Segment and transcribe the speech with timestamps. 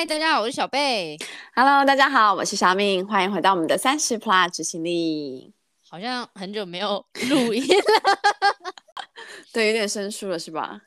[0.00, 1.18] 嗨，大家好，我是小贝。
[1.54, 3.06] Hello，大家好，我是小敏。
[3.06, 5.52] 欢迎回到我们的三十 Plus 执行力。
[5.86, 8.18] 好像很久没有录音了，
[9.52, 10.80] 对，有点生疏了，是吧？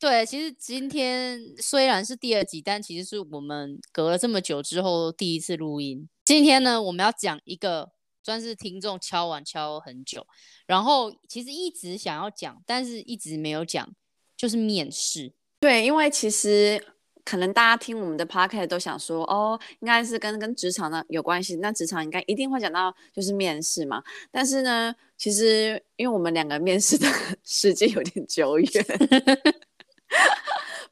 [0.00, 6.08] 对，其实今天虽然是第二集，但其实是我们隔了这么久之后第一次录音。
[6.24, 7.92] 今天呢，我们要讲一个
[8.24, 10.26] 算是听众敲碗敲很久，
[10.66, 13.88] 然后其实一直想要讲，但是一直没有讲，
[14.36, 15.34] 就是面试。
[15.60, 16.84] 对，因为其实。
[17.24, 24.02] 可能大家听我们的 p o c a s t 都想说，哦，应该是跟跟职场呢有关系，那职场应该一定会讲到就是面试嘛。
[24.30, 27.06] 但是呢，其实因为我们两个面试的
[27.44, 28.68] 时间有点久远。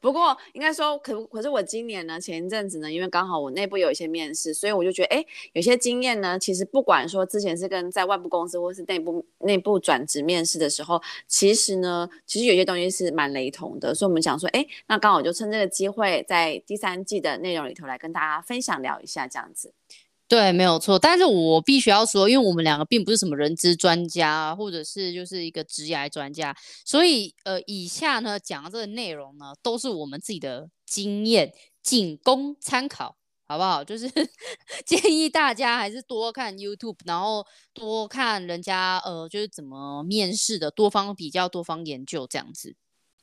[0.01, 19.73] 不过应该说，可可是我今年呢，前一阵子呢，因为刚好我内部有一些面试，所以我就觉得，哎，有些经验呢，其实不管说之前是跟在外部公司或是内部内部转职面试的时候，其实呢，其实有些东西是蛮雷同的，所以我们想说，哎，那刚好就趁这个机会，在第三季的内容里头来跟大家分享聊一下这样子。
[20.29, 20.99] 对，没有错。
[20.99, 33.15] 但是我必须要说，因为我们两个并不是什么人资专家，或者是就是一个职涯专家，所以呃，以下呢讲的这个内容呢，都是我们自己的经验，仅供参考，
[33.47, 33.83] 好不好？
[33.83, 34.07] 就是
[34.85, 42.75] 建议大家还是多看 YouTube，然后多看人家呃，就是怎么面试的，多方比较，多方研究这样子。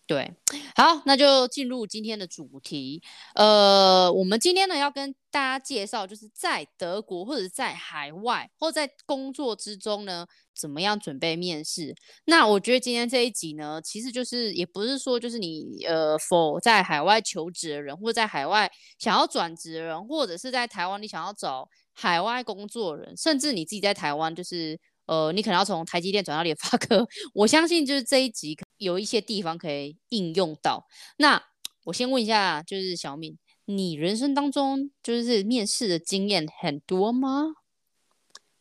[0.08, 0.36] 对，
[0.76, 3.02] 好，那就进入今天的主题。
[3.34, 10.26] 呃，我们今天呢要跟大家介绍，就是在德国或者在海外或在工作之中呢，
[10.58, 11.94] 怎么样准备面试。
[12.24, 24.80] 那我觉得今天这一集呢，其实就是也不是说就是你呃否在海外求职的人，或者在海外想要转职的人，或者是在台湾你想要找海外工作的人，甚至你自己在台湾就是。
[25.04, 30.84] 呃，你可能要从台积电转到联发科， 我相信就是这一集有一些地方可以应用到。
[31.18, 31.40] 那
[31.84, 37.56] 我先问一下，就是小敏，你人生当中就是面试的经验很多吗？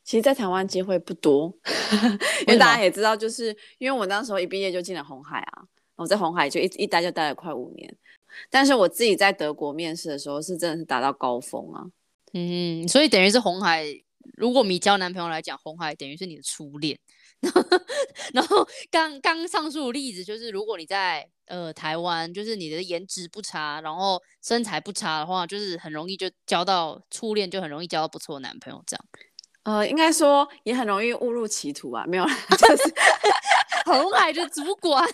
[0.03, 1.51] 其实，在台湾机会不多，
[2.45, 5.63] 因为大家也知道，就是因为我那时候一毕业就进了红海啊，
[5.95, 7.95] 我在红海就一一待就待了快五年。
[8.49, 11.85] 但是我自己在德国面试的时候，是真的是达到高峰啊。
[12.33, 13.85] 嗯，所以等于是红海。
[14.35, 16.99] 如果你交男朋友来讲，红海等于是你的初恋。
[18.33, 28.83] 然后刚刚上述的例子就是，如果你在呃台湾，就是你的颜值不差，然后身材不差的话，就是很容易就交到初恋，就很容易交到不错的男朋友。
[28.85, 29.05] 这样，
[29.63, 32.05] 呃，应该说也很容易误入歧途啊。
[32.07, 32.25] 没有，
[32.57, 32.93] 就是
[33.85, 35.07] 红海的主管。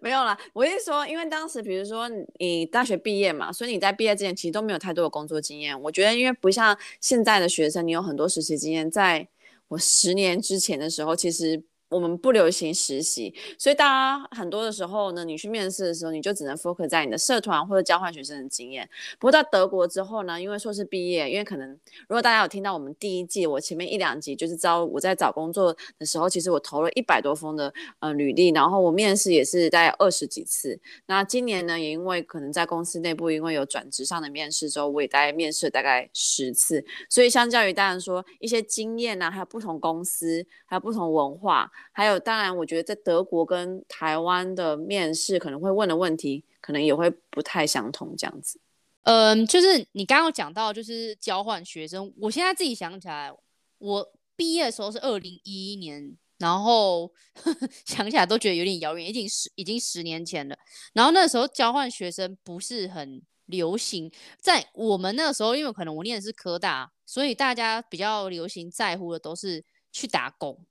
[0.00, 2.08] 没有啦，我是说，因为当时比如说
[2.38, 5.78] 你大学毕业嘛，所以你在毕业之前其实都没有太多的工作经验。
[5.82, 8.88] 我觉得，因为不像现在的学生，你有很多实习经验。
[8.88, 9.26] 在
[9.68, 11.64] 我十年之前的时候，其实。
[11.88, 18.88] 我们不流行实习，所以大家很多的时候呢，你去面试的时候，你就只能 focus 在你的社团或者交换学生的经验。
[19.18, 21.70] 不过到德国之后呢，因为硕士毕业，因为可能
[22.06, 30.78] 如果大家有听到我们第一季，我前面一两集就是招我在找工作的时候，其实我投了一百多封的呃履历，然后我面试也是大概二十几次。
[31.06, 36.84] 那今年呢，也因为可能在公司内部因为有转职上的面试之后，我也大概面试大概十次。
[37.08, 41.70] 所以相较于当然说一些经验呢、啊，还有不同公司，还有不同文化。
[41.92, 48.60] 还有，当然，我觉得在德国跟台湾的面试可能会问的问题，可能也会不太相同，这样子。
[49.02, 52.12] 嗯，就是你刚刚讲到，就是交换学生。
[52.20, 53.32] 我现在自己想起来，
[53.78, 60.56] 我毕业的时候是二零一一年，然后呵 呵想起来都觉得有点遥远，已经十已经十年前了。
[60.92, 70.66] 然后那时候交换学生不是很流行，在我们那时候，因为可能我念的是科大，所以大家比较流行在乎的都是去打工。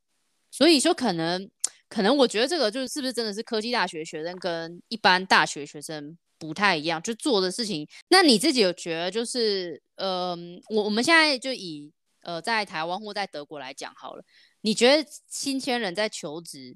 [0.58, 1.48] 所以说，可能，
[1.88, 7.88] 可能我觉得这个就是是不是真的是科技大学学生跟一般大学学生不太一样，就做的事情。
[8.08, 10.36] 那你自己有觉得就是，呃，
[10.70, 11.92] 我我们现在就以
[12.24, 14.24] 呃在台湾或在德国来讲好了，
[14.62, 16.76] 你觉得新鲜人在求职，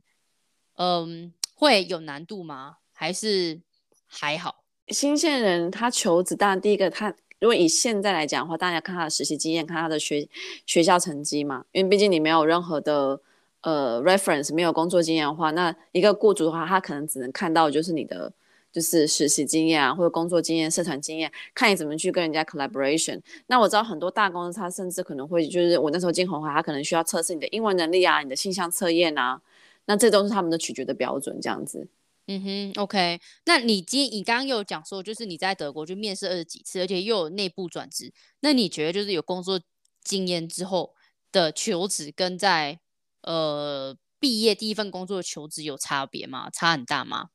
[0.77, 2.75] 嗯、会有难度吗？
[2.94, 3.61] 还是
[4.06, 4.63] 还好？
[4.89, 10.29] 新鲜人他求职，当然第一个他如果以现在来讲的话，大家看他的实习经验，看他的学
[10.67, 13.19] 学校成绩嘛，因为毕竟你没有任何的。
[13.61, 18.31] 呃，reference 没有工作经验的话，那一个雇主的话，他可能只能看到就是你的
[18.71, 23.21] 就是实习经验啊，或者工作经验、社团经验，看你怎么去跟人家 collaboration。
[23.47, 29.41] 那我知道很多大公司，他甚至可能会就是我那时候进红海，他可能需要测试你的英文能力啊，你的性向测验啊，
[29.85, 31.87] 那这都是他们的取决的标准，这样子。
[32.27, 33.19] 嗯哼，OK。
[33.45, 39.59] 那你今你刚刚有讲说，就是你在德国就面试二十几次，而且又有内部转职，那你觉得就是有工作
[40.03, 40.93] 经验之后
[41.31, 42.79] 的求职跟在
[43.23, 46.50] 呃，毕业第一份工作的求职有差别吗？
[46.51, 47.29] 差很大吗？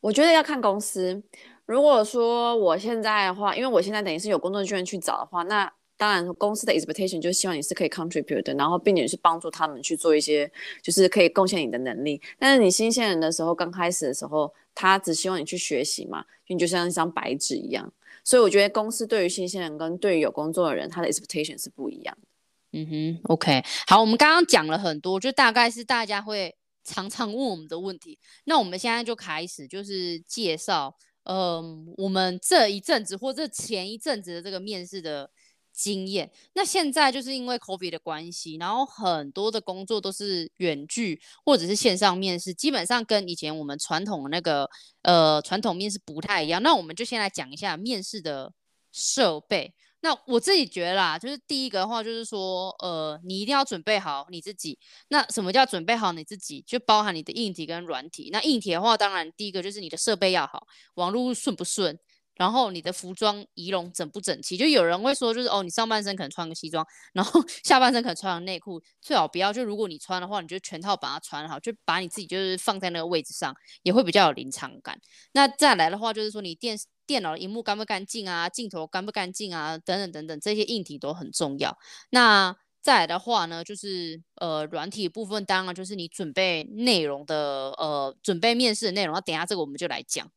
[0.00, 1.22] 我觉得要看公司。
[1.66, 10.50] 如果说我现在的话，因为我现在等于是有工作经验去找的话，那当然公司的 expectation 就希望你是可以 contribute 的，然后并且是帮助他们去做一些
[10.82, 12.20] 就是可以贡献你的能力。
[12.38, 17.92] 但是你新鲜人的时候，刚开始的时候，他只希望你去学习嘛，你就像一张白纸一样。
[18.24, 22.28] 所以我觉得公司对于新鲜人跟对于有工作的人，他的 expectation 是不一样的。
[22.72, 28.18] 嗯哼，OK，好，我们刚刚讲了很多，就大概是大家会常常问我们的问题。
[28.44, 30.96] 那我们现在就开始就是介绍。
[31.24, 35.30] 嗯，我们这一阵子或者前一阵子的这个面试的
[35.70, 44.68] 经验，那现在就是因为 COVID 的关系，然后很多的工作都是远距或者是线上面试，基本上跟以前我们传统的那个
[45.02, 46.62] 呃传统面试不太一样。
[46.62, 48.52] 那我们就先来讲一下面试的
[48.90, 49.74] 设备。
[50.02, 54.78] 那我自己觉得啦，就是第一个的话，就是说，呃，你一定要准备好你自己。
[55.08, 56.62] 那什么叫准备好你自己？
[56.66, 58.30] 就包含你的硬体跟软体。
[58.32, 61.98] 那硬体的话，当然第一个就是你的设备要好，网络顺不顺，
[62.40, 64.56] 然后你的服装仪容整不整齐。
[64.56, 66.82] 就有人会说，就是哦，你上半身可能穿个西装，
[67.12, 69.52] 然后 下半身可能穿个内裤，最好不要。
[69.52, 74.98] 就如果你穿的话，你就全套把它穿好，就把你自己就是放在那个位置上，也会比较有临场感。
[75.32, 76.78] 那再来的话，就是说你电。
[77.06, 78.48] 电脑的荧幕干不干净啊？
[78.48, 79.76] 镜头干不干净啊？
[79.78, 81.76] 等等等等，这些硬体都很重要。
[82.10, 89.12] 那再来的话呢，就是呃软体部分，当然就是你准备内容的呃准备面试的内容。
[89.12, 90.30] 那等下这个我们就来讲。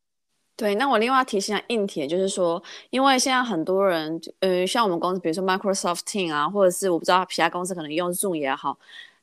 [0.56, 8.78] 对，那我另外提醒一下硬体，就是说，因为现在很多人呃像我们公司，比如说 Microsoft Team 啊，或者是我不知道其他公司可能用 Zoom 也好，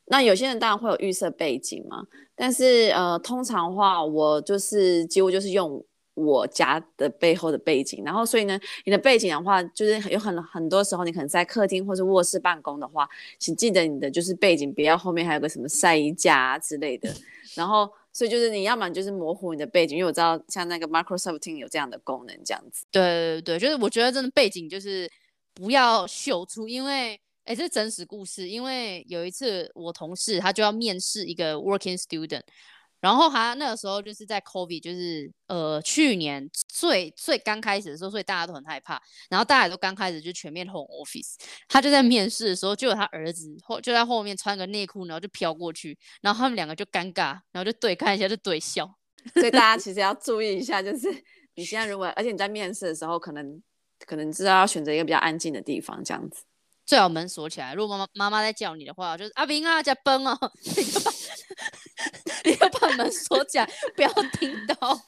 [0.05, 2.05] 那有些人当然会有预设背景嘛。
[2.35, 5.83] 但是呃通常的话，我就是几乎就是用。
[6.13, 13.07] 我家的背后的背景，然后所以呢，你的背景的话，就是有很很多时候，你可能在客厅或是卧室办公的话，
[13.39, 17.09] 请记得你的就是背景，不要后面还有个什么晒衣架之类的。
[17.55, 22.85] 然后，所以就是你要么就是模糊你的背景，因为我知道像那个 Microsoft t e a m 有这样的功能，这样子。
[22.91, 25.09] 对对对，就是我觉得真的背景就是
[25.53, 32.43] 不要秀出，因为哎，这是真实故事，因为有一次我同事他就要面试一个 Working Student。
[33.01, 39.01] 然后他那个时候就是在 COVID，就是呃去年最最刚开始的时候，所以大家都很害怕。
[39.29, 41.35] 然后大家都刚开始就全面 home office，
[41.67, 48.89] 他就在面试的时候，就有他儿子后就在后面穿个内裤，然后就飘过去，然后他们两个就尴尬，然后就对看一下，就对笑。
[49.33, 51.07] 所以大家 其实要注意一下，就是
[51.55, 53.61] 你现在如果，而且你在面试的时候，可能
[54.05, 56.43] 可能知道要选择一个比较安静的地方，这样子。
[56.91, 57.73] 最好门锁起来。
[57.73, 60.37] 如果妈妈妈妈在叫你的话，就是阿明啊，在崩哦。
[62.43, 65.01] 你要 把门锁起来， 不要听到。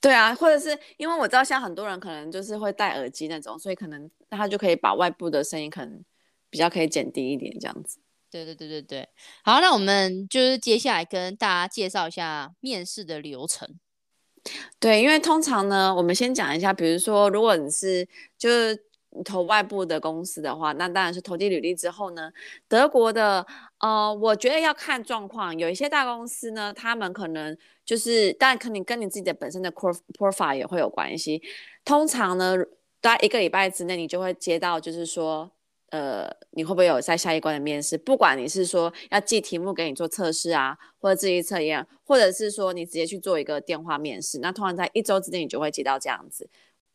[0.00, 6.04] 对啊，或者是因为我知道，像很多人可能就是会戴耳机那种，所以可能他就可以把外部的声音可能
[6.50, 8.00] 比较可以减低一点，这样子。
[8.28, 9.08] 对对对对对。
[9.44, 13.78] 好，那我们就是接下来跟大家介绍一下面试的流程。
[14.80, 18.85] 对，因为通常呢，我们先讲一下，比如说，如果你是就是。
[19.24, 22.30] 投外部的公司的话，那当然是投递履历之后呢，
[22.68, 23.46] 德国的，
[23.80, 31.42] 呃，我觉得要看状况，有一些大公司呢，他们可能就是，当然肯定跟你自己的本身的 profile 也会有关系。
[31.84, 32.56] 通常呢，
[33.00, 35.50] 大概一个礼拜之内，你就会接到，就是说，
[35.90, 37.96] 呃，你会不会有在下一关的面试？
[37.96, 46.48] 不管你是说要寄题目给你做测试啊，或者自己测验，或者是说你直接去做一个电话面试，那通常在一周之内，你就会接到这样子。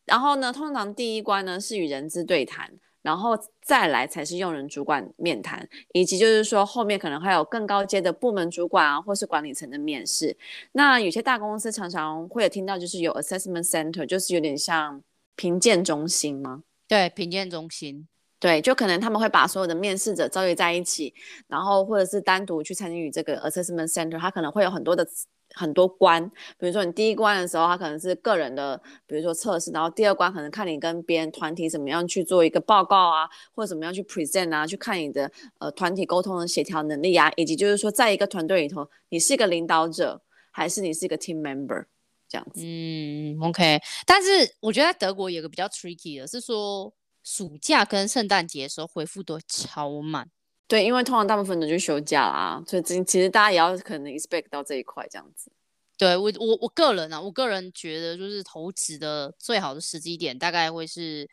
[0.05, 10.35] 然后呢，通常第一关呢是与人资对谈，然后再来才是用人主管面谈，以及就是说后面可能还有更高阶的部门主管啊，或是管理层的面试。
[10.73, 15.01] 那有些大公司常常会有听到，就是有 assessment center，就是有点像
[15.35, 16.63] 评鉴中心吗？
[16.87, 18.07] 对，评鉴中心，
[18.39, 21.13] 对，就可能他们会把所有的面试者召集在一起，
[21.47, 25.07] 然后或者是单独去参与这个 assessment center，他可能会有很多的。
[25.53, 41.85] 很多关，比如说你第一关的时候，他可能是个人的，比如说测试，然后第二关可能看你跟别人团体怎么样去做一个报告啊，或者怎么样去 present 啊，去看你的呃团体沟通的协调能力啊，以及就是说在一个团队里头，你是一个领导者，还是你是一个 team member
[42.29, 42.61] 这样子。
[42.63, 43.79] 嗯，OK。
[44.05, 46.93] 但是我觉得在德国有个比较 tricky 的是说，
[47.23, 50.29] 暑假跟圣诞节的时候回复都超慢。
[50.71, 55.51] 对，因为通常大部分的就休假啦，所以其实大家也要可能 expect 到这一块这样子。
[55.97, 61.29] 对我我我个人啊，我个人觉得就是投资的最好的时机点大概会是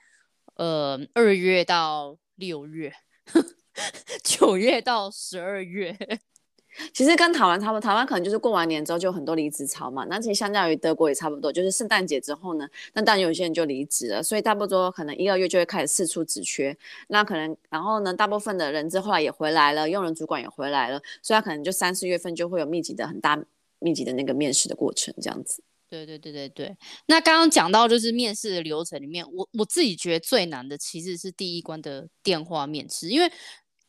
[0.57, 2.93] 呃二月到六月，
[4.25, 5.97] 九月到十二月。
[6.93, 10.05] 其实跟台湾差不多，台湾可能就是过完年之后就很多离职潮嘛。
[10.09, 16.77] 那其实相较于德国也差不多，就是圣诞节之后呢，那当然有些人就离职了，所以差不多可能一二月就会开始四处职缺。
[17.09, 23.39] 那可能然后呢，大部分的人资后来也回来了，用人主管也回来了，所以他可能就三四月份就会有密集的很大
[23.81, 25.63] 密集的那个面试的过程这样子。
[25.91, 26.77] 对对对对对。
[27.07, 33.33] 那刚刚讲到就是面试的流程里面，我我自己觉得最难的其实是第一关的电话面试，因为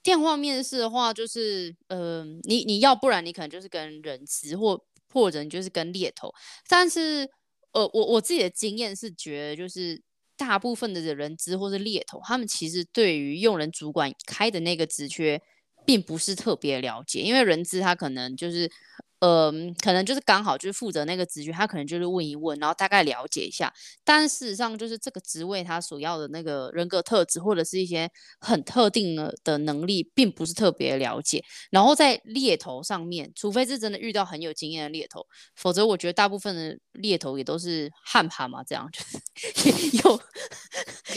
[0.01, 6.33] 电话面试的话，就是呃，你你要不然你可能就是跟人资或或者你就是跟猎头，
[6.67, 7.29] 但是
[7.73, 10.01] 呃，我我自己的经验是觉得就是
[10.37, 15.41] 大部分的人资或是猎头，他们其实对于用人主管开的那个职缺，
[15.85, 18.71] 并不是特别了解，因为人资他可能就是。
[19.19, 19.51] 呃，
[19.83, 23.73] 可能就是刚好就是负责那个职位，他可能就是问一问，然后大概了解一下。
[24.03, 28.09] 但事实上，就是这个职位他所要的那个人格特质，或者是一些
[28.39, 31.43] 很特定的的能力，并不是特别了解。
[31.69, 40.21] 然后在猎头上面，除非是真的遇到很有经验的猎头，否则我觉得大部分的猎头也都是汉盘嘛，这样 就是 有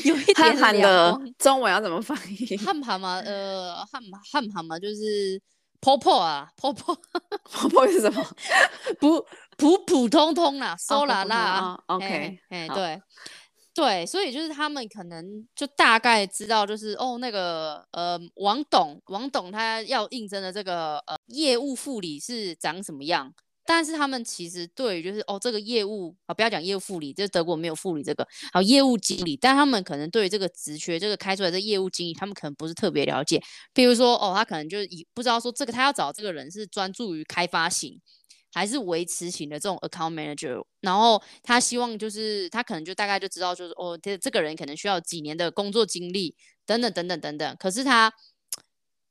[0.05, 2.57] 有一点汉盘的中文要怎么翻译？
[2.57, 5.41] 汉盘嘛，呃，汉汉盘嘛，就是。
[5.83, 6.97] 婆婆啊，婆婆，
[7.43, 8.25] 婆婆是什么？
[9.01, 11.77] 普普普通通啦，收啦啦。
[11.87, 13.03] OK，哎，对
[13.75, 23.35] 对，所以就是他们可能就大概知道，就是哦，那个呃，王董，王董他要应征的这个呃业务副理是长什么样。
[23.65, 33.41] 但是他们其实对于就是哦这个业务啊，不要讲业务副理，就是德国没有副理这个，好业务经理，但他们可能对于这个职缺这个开出来的业务经理，他们可能不是特别了解。
[33.73, 38.01] 比如说哦，他可能就是以不知道说这个他要找这个人是专注于开发型
[38.53, 46.35] 还是维持型的这种 account manager，然后他希望就是他可能就大概就知道就是哦这这个人可能需要几年的工作经历
[46.67, 47.57] 等等等等等等。
[47.59, 48.13] 可是他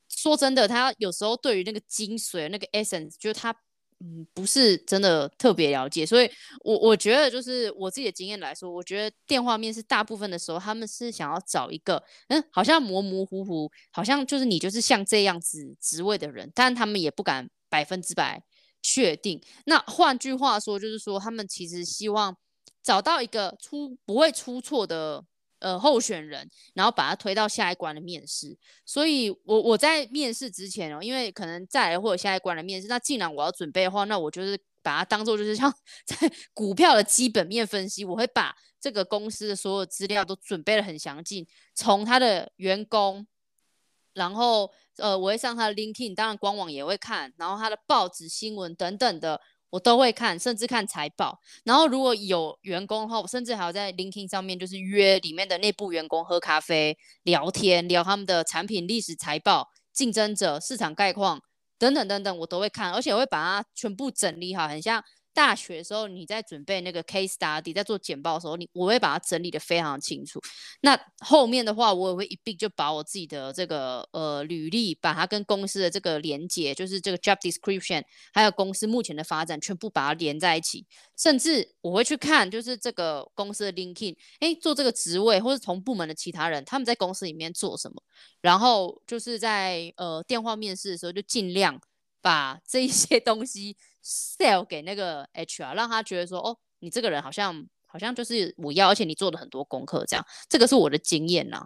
[0.10, 3.56] 说真的，他有时候对于那个精髓那个 essence，就是他。
[4.04, 6.30] 嗯，不是真的特别了解，所以
[6.64, 18.44] 我我觉得就是我自己的经验来说，我觉得电话面试大部分的时候，他们是想要找一个，嗯，好像模模糊糊，好像就是你就是像这样子职位的人，但他们也不敢百分之百
[18.82, 19.40] 确定。
[19.66, 22.36] 那换句话说，就是说他们其实希望
[22.82, 25.24] 找到一个出不会出错的。
[25.62, 28.58] 呃，候选人，然后把他推到下一关的面试。
[28.86, 35.72] 所以我，我在面试之前哦，因为可能再来会有下一关的面试，那既然我要准备的话，那我就是把它当做就是像
[36.06, 36.18] 在
[36.54, 43.28] 股票的基本面分析，我会把这个公司的所有资料都准备的很详尽，从他的员工，
[44.14, 49.40] 然后呃，我会上他的 LinkedIn，当然官网也会看，然后他的报纸新闻等等的。
[49.72, 51.40] 我都会看，甚至看财报。
[51.64, 61.42] 然后如果有员工的话，我甚至还要在 l i n k i n g 上面就是约里面的内部员工喝咖啡、聊天，聊他们的产品历史、财报、竞争者、市场概况
[61.80, 65.04] 等等等等，我都会看，而且我会把它全部整理好，很像。
[65.34, 70.42] 大学的时候，你在准备那个 case study，在做简报的时候，你我会把它整理得非常清楚。
[70.82, 80.86] 那后面的话，我也会一并就把我自己的这个呃履历，把它跟公司的这个连接，就是这个 job description，还有公司目前的发展，全部把它连在一起。
[81.18, 88.04] 甚至我会去看，就是这个公司的 LinkedIn，哎，做这个职位或是同部门的其他人，他们在公司里面做什么，
[88.42, 91.80] 然后就是在呃电话面试的时候，就尽量
[92.22, 93.78] 把这一些东西。
[94.04, 101.64] Sell 给那个 HR，让他觉得说，哦，你这个人好像好像就是我要，而且你做了很多功课，这样，这个是我的经验呐。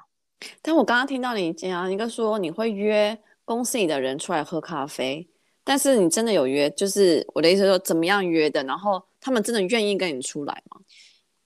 [0.61, 5.29] 但我刚刚听到你讲一个说你会约公司里的人出来喝咖啡，
[5.63, 6.69] 但是你真的有约？
[6.71, 8.63] 就是我的意思说，怎么样约的？
[8.63, 10.81] 然后他们真的愿意跟你出来吗？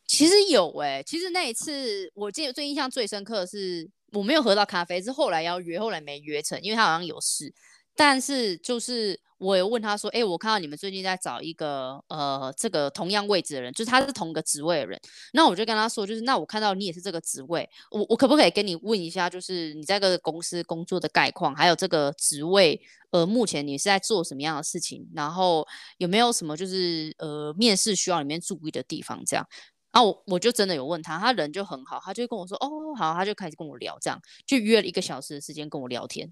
[0.07, 7.53] 其实有诶、欸，其实那一次我记得最印象最深刻的是我没有喝到咖啡，是后来要约，后来没约成，因为他好像有事。
[7.95, 9.19] 但是就是。
[9.39, 14.99] 我有问他说：“哎、我看到你们最近在找一个呃，这个同样位置的人，就是他是同一个职位的人。
[15.31, 22.81] 那我就跟他说，就是那我看到你也是这个职位，我我可不可以跟你问一下，就是你在这个公司工作的概况，还有这个职位，
[23.11, 25.07] 呃，目前你是在做什么样的事情？
[25.15, 25.65] 然后
[25.97, 29.23] 有没有什么就是呃，面试需要里面注意的地方？
[29.25, 29.47] 这样。
[29.91, 36.27] 啊我我就真的有问他，他人就很好，他就跟我说，哦，好，他就开始跟我聊，这样就约了一个小时的时间跟我聊天。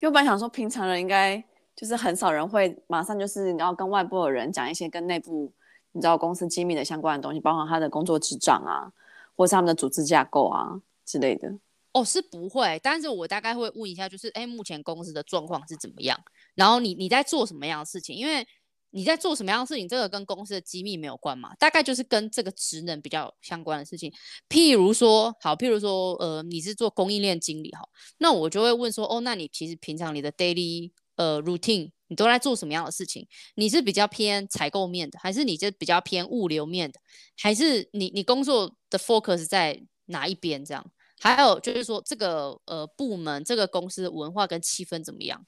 [0.00, 1.44] 因为我本来想说，平常人应该。
[1.78, 5.52] 就是很少人会马上就是你要跟外部的人讲一些跟内部
[5.92, 8.90] 你知道公司机密的相关的东西，包括他的工作职掌啊，
[9.36, 11.54] 或是他们的组织架构啊之类的。
[11.92, 16.18] 哦，是不会，但是我大概会问一下，就是哎，目前公司的状况是怎么样？
[16.56, 18.16] 然后你你在做什么样的事情？
[18.16, 18.44] 因为
[18.90, 24.12] 你在做什么样的事情，这个跟公司的机密没有关嘛，大概就是跟这个职能比较相关的事情。
[24.48, 33.26] 譬如说，好，譬如说，呃，你是做供应链经理哈，那我就会问说，哦，那你其实平常你的 daily 呃，routine，你都在做什么样的事情？
[33.56, 37.00] 你是比较偏采购面的，还是你就比较偏物流面的，
[37.36, 40.64] 还是你你工作的 focus 在哪一边？
[40.64, 45.44] 这样，还有就是说这个呃部门这个公司的文化跟气氛怎么样？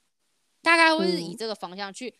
[0.61, 2.13] 大概会是以这个方向去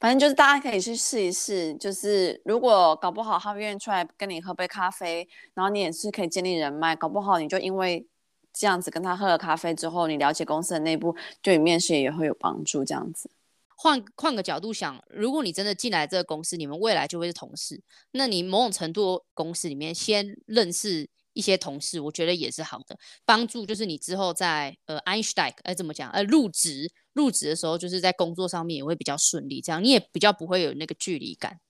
[0.00, 8.04] 反正就是大家可以去试一试，就是如果搞不好他愿意出来跟你喝杯咖啡，然后你也是可以建立人脉，搞不好你就因为
[8.58, 12.84] 这样子跟他喝了咖啡之后，你了解公司的内部，对你面试也会有帮助。
[12.84, 13.30] 这样子，
[13.76, 21.08] 换换个角度想，如果你真的进来这个公司，你们未来就会是同事，那你某种程度公司里面先认识。
[21.34, 31.60] 一些同事，我觉得也是好的帮助，就是你之后在呃 Einstein 哎怎么讲呃入职入职的时候，就是在工作上面也会比较顺利，这样你也比较不会有那个距离感。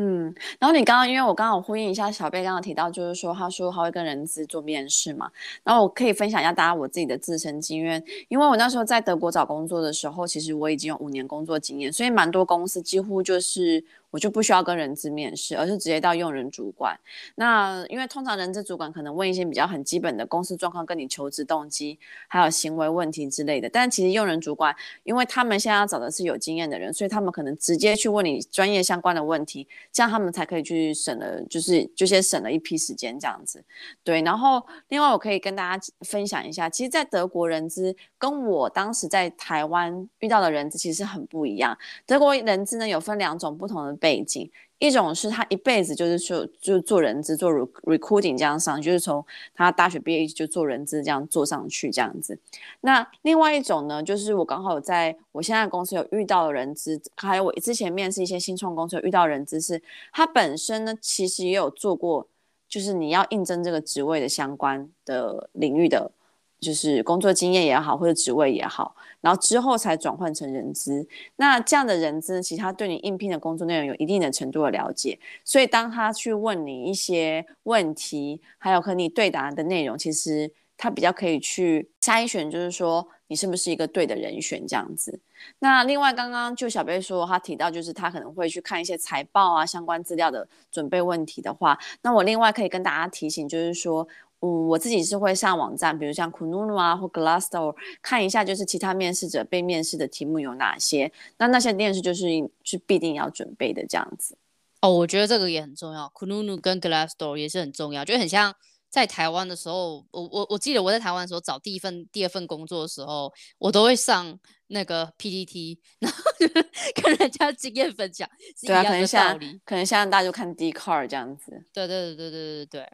[0.00, 5.28] 嗯，然后你刚刚因为我刚刚呼应一下小贝刚刚提到，就是说他说他会跟人资做面试嘛，
[5.64, 13.84] 然后我可以分享一下大家我自己的自身经验，因为我那时候在德国找工作的时候，其实我已经有五年工作经验，所以蛮多公司几乎就是。
[14.10, 16.98] 我就不需要跟人资面试，而是直接到用人主管。
[17.34, 23.68] 那因为通常人资主管可能问一些比较很基本的公司状况，跟你求职动机，还有行为问题之类的。
[23.68, 24.74] 但其实用人主管，
[25.04, 33.62] 因为他们现在要找的是有经验的人，所以他们可能直接去问你专业相关的问题，这样他们才可以去省了，就是就先省了一批时间这样子。
[34.02, 41.76] 对，然后另外我可以跟大家分享一下，其实，在德国人资跟我当时在台湾遇到的人资其实很不一样。
[42.06, 43.97] 德国人资呢有分两种不同的。
[43.98, 49.24] 背景，一种是他一辈子就是说就做人资做 recruiting 这样上，就是从
[49.54, 52.38] 他大学毕业就做人资这样做上去这样子。
[52.80, 62.26] 那另外一种呢，就是我刚好在我现在公司有遇到的人资，还有我之前面试一些新创公司有遇到人资，是他本身呢其实也有做过，
[62.68, 66.12] 就是你要应征这个职位的相关的领域的。
[66.60, 71.06] 就是工作经验也好，或者职位也好，然后之后才转换成人资。
[71.36, 85.20] 那这样的人资，其实他对你应聘的工作内容有一定的程度的了解，所以当他去问你一些问题，还有和你对答的内容，其实他比较可以去筛选，就是说你是不是一个对的人选这样子。
[85.60, 94.08] 那另外，刚刚就小贝说他提到，就是他可能会去看一些财报啊、相关资料的准备问题的话，那我另外可以跟大家提醒，就是说。
[94.40, 101.12] 嗯，我自己是会上网站，比如像 Kununu 啊或 Glassdoor 看一下，就是其他面试者被面试的题目有哪些。
[101.38, 102.26] 那那些面试就是
[102.62, 104.38] 是必定要准备的这样子。
[104.80, 108.54] 哦，我觉得这个也很重要，Kununu 跟 Glassdoor 也是很重要，就很像
[108.88, 116.46] 在台湾的时候，我我我记得我在台湾的时候找第一份、第二份工作的时候，我都会上那个 PPT，然后就
[117.02, 118.28] 跟人家经验分享。
[118.64, 121.50] 对啊，可能像可能现在大家就看 Dcard 这样子。
[121.72, 122.88] 对对对对对对对。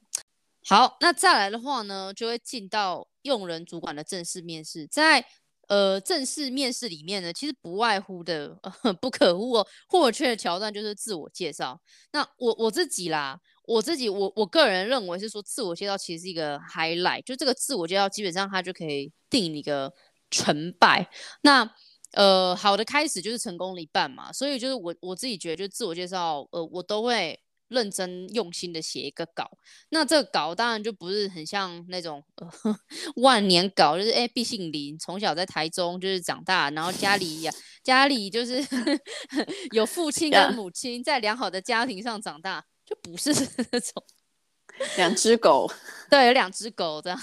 [0.66, 4.86] 好，那再来的话呢，就会进到用人主管的正式面试。
[4.86, 5.22] 在
[5.68, 11.78] 呃正式面试里面呢，其实不外乎的、呃、 不可或或缺的桥段就是自我介绍。
[12.12, 19.92] 那我我自己啦，我自己我我个人认为是说，自我介绍其实是一个 highlight，就这个自我介绍基本上它就可以定一个
[20.30, 21.10] 成败。
[21.42, 21.70] 那
[22.12, 27.38] 呃好的开始就是成功的一半嘛，所以就是我我自己觉得，就自我介绍，呃我都会。
[27.74, 29.50] 认真用心的写一个稿，
[29.90, 32.50] 那这个稿当然就不是很像那种呃
[33.16, 38.64] 万年稿，就是哎，毕姓林，从小在台中就是长大，然后家里呀、啊、家里就是
[39.74, 43.30] 有父亲跟母亲在良好的家庭上长大，就不是
[43.70, 44.02] 那种
[44.96, 45.70] 两只狗，
[46.08, 47.20] 对，有两只狗这样。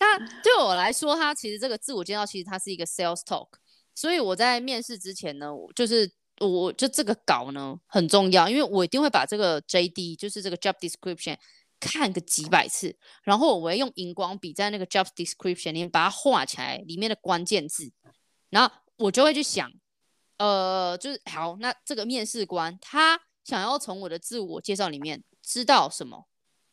[0.00, 3.48] 那对我来说，它其实这个自我介绍其实它是一个 sales talk，
[3.94, 6.10] 所以我在面试之前呢，我就是。
[6.40, 11.36] 我就这个稿呢很重要，因为我一定会把这个 JD，就是这个 job description
[11.80, 17.90] 看个几百次，然后我会用荧光笔在那个 job description 里面把它画起来里面的关键字，
[18.50, 19.70] 然后我就会去想，
[20.38, 26.28] 呃，就是好，那这个面试官他想要从我的自我介绍里面知道什么？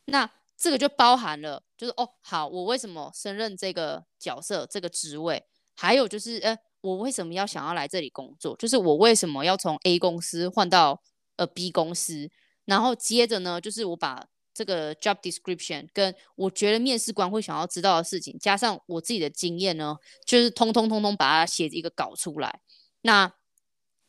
[0.05, 5.45] 那这个就包含了，就是哦，好，我为什么胜任这个角色这个职位？
[5.75, 6.57] 还有就是，呃。
[6.85, 8.55] 我为什么要想要来这里工作？
[8.57, 11.01] 就是我为什么要从 A 公司换到
[11.35, 12.29] 呃 B 公司？
[12.65, 19.95] 然后接着呢，就是我把这个 job description 跟我觉得面试官会想要知道的事情，加上我自己的经验呢，
[20.27, 22.59] 就是通通通通把它写一个稿出来。
[23.01, 23.33] 那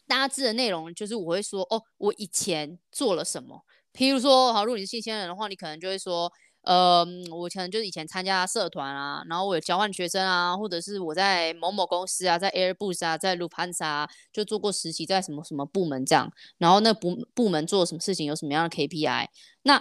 [0.06, 3.64] 大致的内容就是我会说哦，我以前做了什么。
[3.94, 6.30] 譬如说，好，如果你是新鲜人的话，你可能就会说。
[6.66, 19.28] 呃，我可能就是以前参加社团啊，然后我有交换学生啊，或者是我在某某公司啊，在 Airbus 啊，在 Lufansa，就做过实习，在什么什么部门这样，然后那部部门做什么事情，有什么样的 KPI。
[19.62, 19.80] 那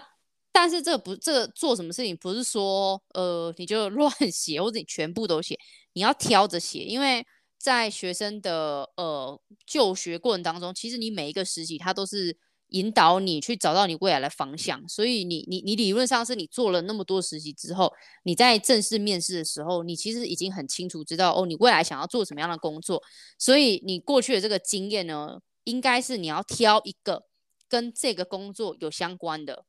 [0.51, 5.57] 但是这不，这个做什么事情不是说呃你就 乱写，或者你全部都写，
[5.93, 7.25] 你要挑着写，因为
[7.57, 12.37] 在学生的呃就学过程当中，其实你每一个实习它都是。
[12.69, 17.91] 引导你去找到你未来的方向，所以你你你理论上是你做了那么多实习之后，
[18.23, 23.01] 你在正式面试的时候，你其实已经很清楚知道哦，你未来想要做什么样的工作，
[23.37, 27.25] 所以你过去的这个经验呢，应该是你要挑一个
[27.69, 29.65] 跟这个工作有相关的。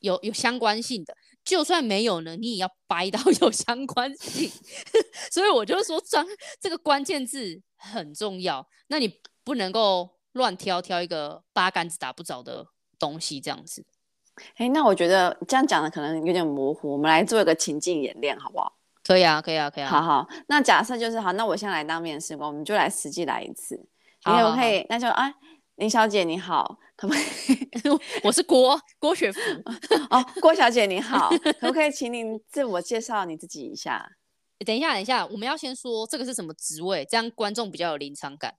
[0.00, 4.50] 有有相关性的，就算没有呢，你也要掰到 有相关性。
[5.30, 6.26] 所以我就说，专
[6.60, 8.68] 这个关键字很重要。
[8.88, 12.66] 那你不能够乱挑挑一个八竿子打不着的
[12.98, 13.84] 东西，这样子。
[14.56, 16.92] 哎，那我觉得这样讲的可能有点模糊。
[16.92, 18.72] 我们来做一个情境演练，好不好？
[19.02, 19.88] 可以啊，可以啊，可以啊。
[19.88, 23.80] 好好，那假设就是好，那我先来当面试官，我们就来实际来一次。
[24.22, 25.32] 好，好，好，可以，那就啊。
[25.76, 27.98] 林小姐你好，可不可以？
[28.24, 29.40] 我是郭郭雪芙
[30.08, 31.28] 哦，郭小姐你好，
[31.60, 34.10] 可不可以请您自我介绍你自己一下？
[34.64, 38.54] 等一下，等一下，我们要先说这个是什么职位，这样观众比较有临场感。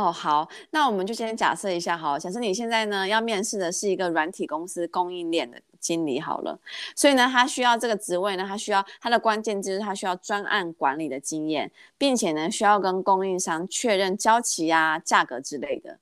[0.00, 6.58] 哦，好，那我们就先假设一下，好，假设你现在呢要面试的是一个软体公司供应链的经理，好了，
[6.96, 15.98] 所以呢，他需要这个职位呢，他需要他的关键就是他需要专案管理的经验，并且呢需要跟供应商确认交期啊、价格之类的。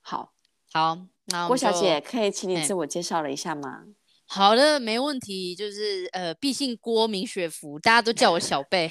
[0.00, 0.32] 好，
[0.72, 3.84] 好，那郭小姐可以请你自我介绍了一下吗？
[4.26, 5.54] 好的，没问题。
[5.54, 8.90] 就是呃，毕姓郭明雪芙，大家都叫我小贝。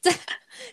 [0.00, 0.18] 在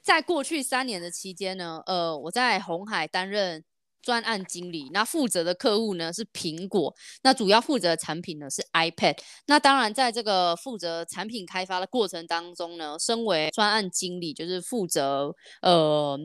[0.02, 3.64] 在过去三年的期间呢，呃，我在红海担任
[4.02, 9.18] 专案经理，那负责的客户呢是苹果，那主要负责产品呢是 iPad。
[9.48, 16.20] 那当然，在这个负责产品开发的过程当中呢，身为专案经理，就是负责呃。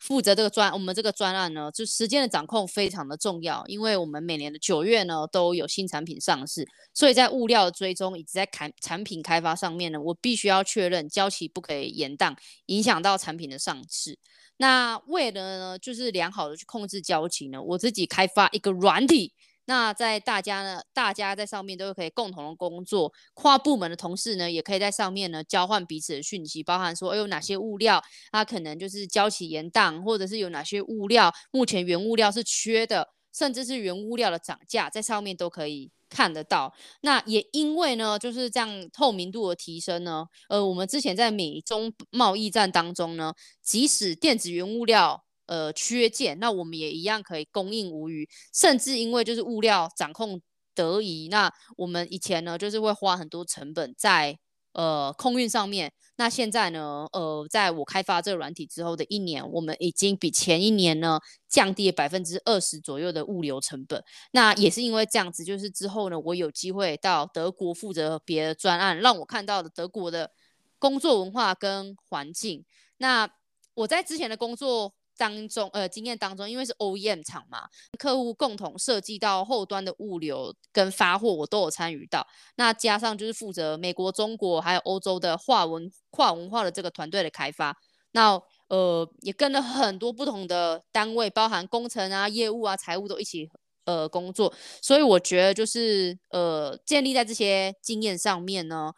[0.00, 12.34] 负责这个专，我们这个专案呢，就时间的掌控非常的重要，因为我们每年的九月呢都有新产品上市，所以在物料的追踪以及在开产品开发上面呢，我必须要确认交期不可以延宕，
[12.66, 14.18] 影响到产品的上市。
[14.56, 19.34] 那为了呢，就是良好的去控制交期呢，我自己开发一个软体。
[19.70, 28.02] 那在大家呢，大家在上面都可以共同的工作，跨部门的同事呢，也可以在上面呢交换彼此的讯息，包含说，哎，有哪些物料，
[28.32, 36.74] 它可能就是交期延宕，或者是有哪些物料目前原物料是缺的，甚至是原物料的涨价，在上面都可以看得到。
[37.02, 45.22] 那也因为呢，就是这样透明度的提升呢，呃，我们之前在美中贸易战当中呢，即使电子原物料。
[45.50, 50.40] 呃，缺件，那我们也一样可以供应无余，甚至因为就是物料掌控
[50.76, 54.38] 得宜，那我们以前呢就是会花很多成本在
[54.74, 64.00] 呃空运上面，那现在呢，呃，在我开发这个软体之后的一年，我们已经比前一年呢降低了百分之二十左右的物流成本。
[64.30, 70.30] 那也是因为这样子，就是之后呢，我有机会到德国负责别的专案，让我看到了德国的
[70.78, 72.64] 工作文化跟环境。
[72.98, 73.28] 那
[73.74, 74.94] 我在之前的工作。
[75.20, 82.26] 当中，呃，经验当中，因为是 OEM 厂嘛，客户共同设计到后端的物流跟发货，我都有参与到。
[82.56, 87.76] 那加上就是负责美国、中国还有欧洲的跨文跨文化的这个团队的开发。
[88.12, 93.46] 那呃，也跟了很多不同的单位，包含工程啊、业务啊、财务都一起
[93.84, 94.54] 呃工作。
[94.80, 98.92] 所以我觉得就是呃，建立在这些经验上面呢。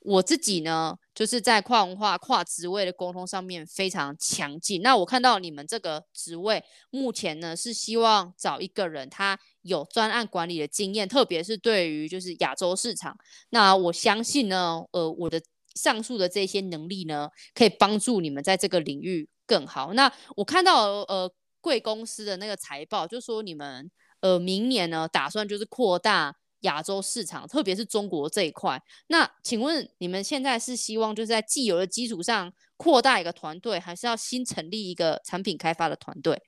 [0.00, 4.82] 我自己呢，就是在跨文化、跨职位的沟通上面非常强劲。
[4.82, 13.18] 那我看到你们这个职位目前呢，是希望找一个人，他有专案管理的经验，特别是对于就是亚洲市场。
[13.48, 15.42] 那我相信呢，呃，我的
[15.74, 19.92] 上述的这些能力呢，可以帮助你们在这个领域更好。
[19.94, 21.28] 那我看到呃
[21.60, 26.36] 贵公司的那个财报，就说你们呃明年呢，打算就是扩大。
[26.60, 36.42] 亚洲市场，特别是中国这一块，那请问你们现在是希望就是在既有的基础上扩大一个团队，还是要新成立一个产品开发的团队？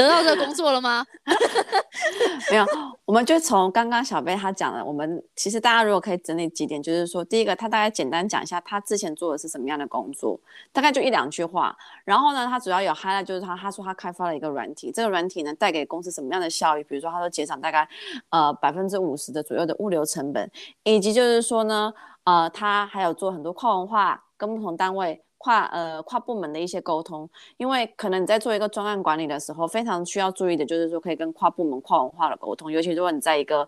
[0.00, 1.04] 得到这工作了吗？
[2.50, 2.64] 没有，
[3.04, 10.40] 我们就从刚刚小贝他讲的，我们其实大家如果可以整理几点，就是说，第一个，他大概简单讲一下他之前做的是什么样的工作，
[10.72, 11.76] 大概就一两句话。
[12.04, 16.84] 然后呢，他主要有 highlight 就是他他说他开发了一个软体，这个软体呢带给公司什么样的效益？
[16.84, 17.88] 比如说，他说减少大概
[18.30, 20.50] 呃百分之五十的左右的物流成本，
[20.84, 21.92] 以及就是说呢，
[22.24, 25.22] 呃，他还有做很多跨文化跟不同单位。
[25.42, 27.26] 跨呃跨部门的一些沟通，
[27.56, 33.66] 因为可能你在做一个专案管理的时候，非常需要注意的就是说可以跟跨部门、跨文化的沟通，尤其如果你在一个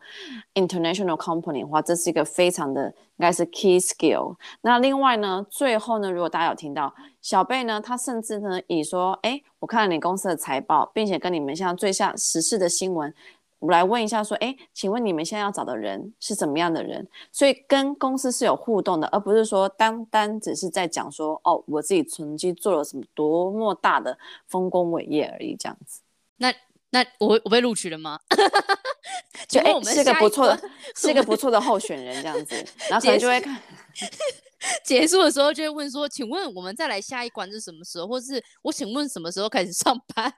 [0.54, 4.36] international company 的话，这是一个非常的应该是 key skill。
[4.60, 13.14] 那另外呢，最后呢，如果大家有听到小贝呢，他甚至呢以说，哎，我看了你公司的财报，并且跟你们现在最像时事的新闻。
[13.62, 17.06] 我们来问一下，说，哎，请问你们现在要找的人是怎么样的人？
[17.30, 26.00] 所以跟公司是有互动的，而不是说单单只是在讲说，哦，我自己曾经做了什么多么大的丰功伟业而已，这样子。
[26.38, 26.52] 那
[26.90, 28.18] 那我我被录取了吗？
[29.46, 30.60] 就哎，是个不错的，
[30.96, 32.56] 是一个不错的候选人，这样子。
[32.90, 33.56] 然后可能就会看。
[34.84, 38.06] 结束的时候就会问说：“请问我们再来下一关是什么时候？
[38.06, 40.32] 或是我请问什么时候开始上班？”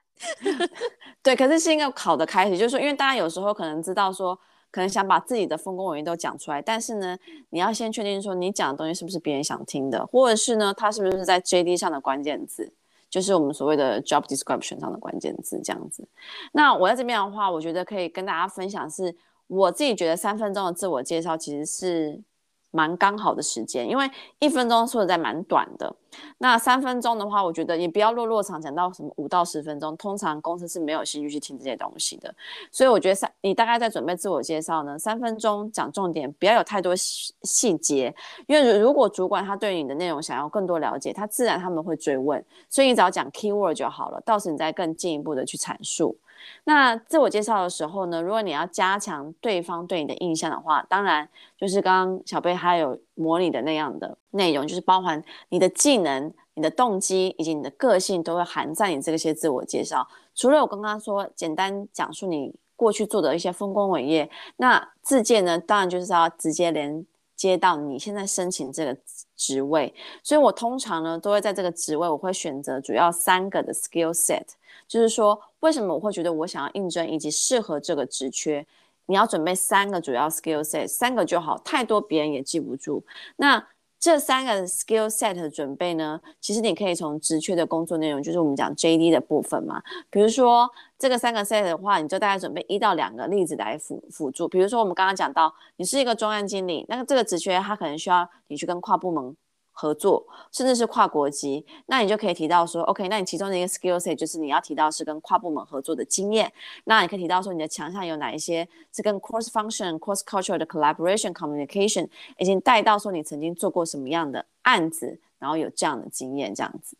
[1.22, 4.38] 对，可是是一个考的开始，就是说，因为大家有时候可能知道说，
[4.70, 7.18] 可能想把自己的丰功伟业都讲出来，但是呢，
[7.50, 12.72] 你要先确定说你讲的东西是不是别人想听的，或者是呢，它是不是在 JD 上的关键字，
[13.10, 16.08] 就是我们所谓的 job description 上的关键字这样子。
[16.52, 19.14] 那我在这边的话，我觉得可以跟大家分享是，
[19.48, 22.22] 我自己觉得三分钟的自我介绍其实是。
[22.74, 24.10] 蛮刚好的时间，因为
[24.40, 25.94] 一分钟说实在蛮短的。
[26.38, 32.34] 那三分钟的话，我觉得也不要落落长，讲到什么五到十分钟，通常公司是没有兴趣去听这些东西的。
[32.72, 38.12] 所以我觉得三，你大概在准备自我介绍呢，三分钟讲重点，不要有太多细细节，
[38.48, 46.16] 因为如果主管他对你的内容想要更多了解，他自然他们会追问，所以你只要讲 keyword 就好了，到时你再更进一步的去阐述。
[46.64, 60.06] 那自我介绍的时候呢，如果你要加强对方对你的印象的话，当然就是刚刚小贝还有模拟的那样的内容，就是包含你的技能、你的动机以及你的个性都会含在你这些自我介绍。
[60.34, 68.96] 除了我刚刚说简单讲述你过去做的一些丰功伟业，那自荐呢，当然就是要直接连接到你现在申请这个
[69.36, 69.94] 职位。
[70.22, 74.44] 所以我通常呢都会在这个职位，我会选择主要三个的 skill set。
[74.86, 78.66] 就是说，为什么我会觉得我想要应征以及适合这个职缺？
[79.06, 83.02] 你要准备三个主要 skill set，三个就好，太多别人也记不住。
[83.36, 83.66] 那
[83.98, 89.82] 这三个 skill set 的准备呢，其实你可以从职缺的工作内容，就是我们讲 JD 的部分嘛。
[90.10, 94.46] 比如说这个三个 set 的话，你就大概准备一到两个例子来辅辅助。
[94.46, 99.34] 比如说我们刚刚讲到，你是一个专案经理，那个这个职缺它可能需要你去跟跨部门。
[99.76, 106.50] 合作，甚至是跨国籍，那你就可以提到说，OK，那你其中的一个 skill set 就是你要提到是跟跨部门合作的经验。
[106.84, 112.08] 那你可以提到说，你的强项有哪一些是跟 cross function、cross cultural 的 collaboration、communication，
[112.38, 116.96] 已经带到说你曾经做过什么样的案子，然后有这样的经验，这样子。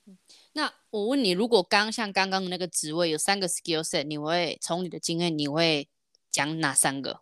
[0.54, 5.88] 那我问你，如果刚像刚刚的那个职位有三个 skill set，你会从你的经验，你会
[6.30, 7.20] 讲哪三个？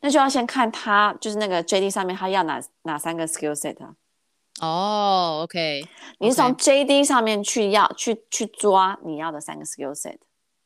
[0.00, 3.94] 那就要先看他就是那个 JD 上面他要哪哪三个 skill set 啊？
[4.60, 5.84] 哦、oh，OK，
[6.18, 10.18] 你是从 JD 上面去要去去抓你要的三个 skill set，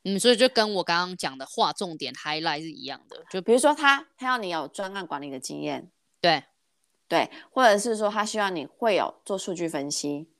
[0.05, 6.45] 嗯，所以就跟我刚刚讲的划重点 highlight 是一样的，就比如说他他要你有专案管理的经验，对。
[7.09, 10.31] 对，或者是说他希望你会有做数据分析，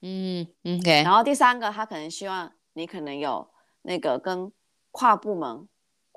[0.00, 3.46] 嗯，OK，然后第三个他可能希望你可能有
[3.82, 4.50] 那个跟
[4.90, 5.68] 跨部门。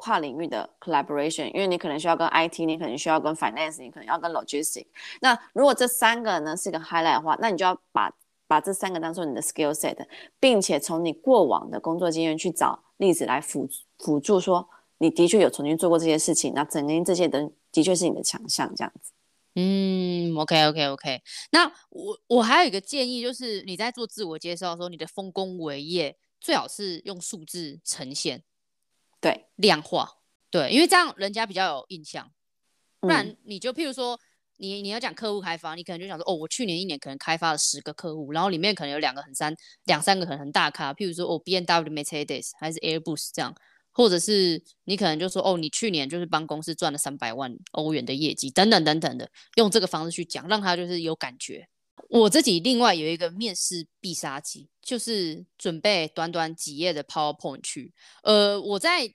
[0.01, 4.87] 跨领域的 collaboration，因为你可能需要跟 IT，你可能需要跟 finance，你可能要跟 logistic。
[5.21, 8.11] 那如果这三个呢是一个 highlight 的话，那你就要把
[8.47, 9.95] 把这三个当做你的 skill set，
[10.39, 19.11] 并且从你过往的工作经验去找例子来辅辅助，说你的确有曾经做过这些事情，那曾经这些的的确是你的强项，这样子。
[19.53, 21.21] 嗯，OK OK OK。
[21.51, 28.43] 那我我还有一个建议，就是你在做自我介绍的时候，你的丰功伟业最好是用数字呈现。
[29.21, 30.09] 对，量化，
[30.49, 32.29] 对，因为这样人家比较有印象，
[32.99, 34.19] 不然你就譬如说，
[34.57, 39.55] 你你要讲客户开发，你可能就想说，哦，我去年一年可能开发了十个客户，然后里面可能有两个很三，
[39.85, 43.55] 两三个可能很大咖，譬如说，哦，B N W、Mercedes 还是 Airbus 这样，
[43.91, 51.67] 或者是你可能就说，哦，你去年就是帮公司赚了三百万欧元的业绩，等等等等的，用这个方式去讲，让他就是有感觉。
[52.09, 57.93] 我自己另外有一个面试必杀技，就是准备短短几页的 PowerPoint 去。
[58.23, 59.13] 呃，我在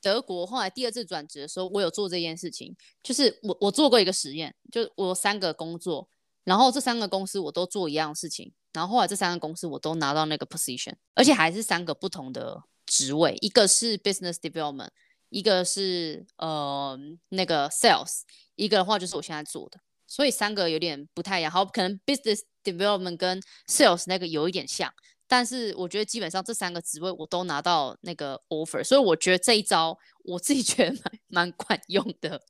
[0.00, 6.08] 德国后来第二次转职的时候，我有做这件事情，就是我我做过一个实验，就我三个工作，
[6.44, 14.90] 然后这三个公司我都做一样事情，然后后来这三个公司我都拿到那个 position，而且还是三个不同的职位，一个是 business development，
[15.30, 16.96] 一个是呃
[17.30, 18.20] 那个 sales，
[18.54, 19.80] 一个的话就是我现在做的。
[20.08, 24.92] 所以三个有点不太一样，好，可能 business development 跟 sales 那个有一点像，
[25.28, 32.40] 但是我觉得基本上这三个职位我都拿到那个 offer，所以我觉得这一招我自己觉得蛮蛮管用的。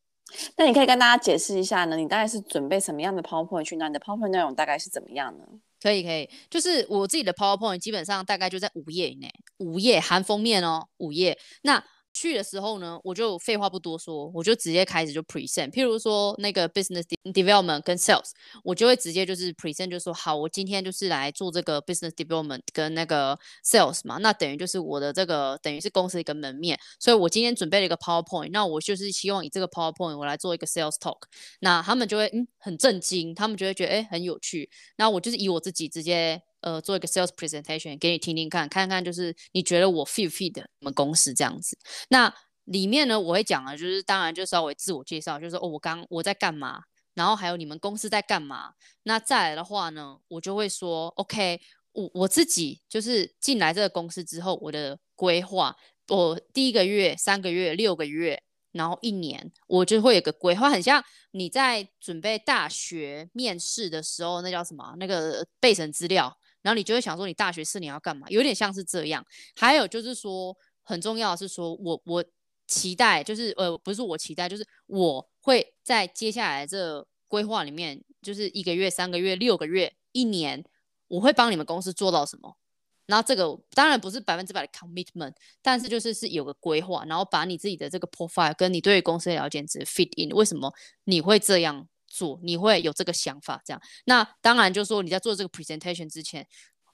[0.57, 1.97] 那你可以跟大家解释一下呢？
[1.97, 3.77] 你大概是准备什么样的 PowerPoint 去？
[3.77, 5.45] 那你的 PowerPoint 内容大概是怎么样呢？
[5.81, 11.39] 可以可以，就是我自己的 PowerPoint 基本上大概就在五页以内，五页含封面哦，五页。
[11.63, 11.83] 那
[12.19, 15.71] 去的时候呢，我就废话不多说，我就直接开始就 present。
[15.71, 18.31] 譬如说那个 business development 跟 sales，
[18.65, 31.21] 我就会直接就是 present，就说好，我今天就是来做这个 business development 跟那个 sales 嘛，那等于就是我的这个等于是公司的一个门面，所以我今天准备了一个 PowerPoint，那我就是希望以这个 PowerPoint 我来做一个 sales talk，
[31.61, 36.43] 那他们就会嗯很震惊，他们就会觉得哎很有趣，那我就是以我自己直接。
[36.61, 41.79] 呃，做一个 sales presentation 给你听听看，看看就是你觉得我 fit fit 你们公司这样子。
[42.09, 42.33] 那
[42.65, 46.83] 里面呢，我会讲的就是当然就稍微自我介绍，就是哦，我刚我在干嘛，
[47.15, 48.73] 然后还有你们公司在干嘛。
[49.05, 51.61] 那再来的话呢，我就会说，OK，
[51.93, 55.75] 我我自己就是进来这个公司之后，我的规划，
[56.09, 58.43] 我第一个月、三个月、六个月，
[58.73, 64.95] 然后一年，我就会有个规划，很像你在准备大学面试的时候，那叫什么？
[64.99, 68.29] 那个备审资料，然后你就会想说，你大学四年要干嘛？
[68.29, 69.25] 有点像是这样。
[69.57, 72.23] 还有就是说，很重要的是说我我
[72.67, 80.63] 期待，就是呃，不是我期待，就是我会在接下来这规划里面，就是一个月、三个月、六个月、一年，
[81.07, 82.59] 我会帮你们公司做到什么？
[83.07, 90.71] 然后这个当然不是百分之百的 commitment，但是就是是有个规划，然后把你自己的这个 profile 跟你对公司的了解值 fit in，为什么
[91.05, 92.41] 你会这样做？
[92.43, 93.81] 你会有这个想法这样？
[94.07, 96.47] 那当然就是说你在做这个 presentation 之前，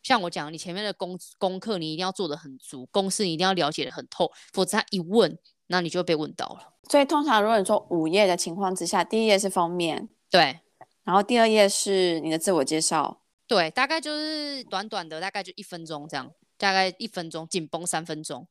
[0.03, 6.74] 像我讲，你前面的功功课你一定要做得很足，公司你一定要了解得很透，否则他一问，那你就会被问到了。
[6.90, 10.61] 所以通常如果你说五页的情况之下，第一页是封面，对，
[11.05, 13.22] 然后第二页是你的自我介绍。
[13.46, 18.48] 对，大概就是短短的，大概就一分钟这样，大概一分钟，紧绷三分钟。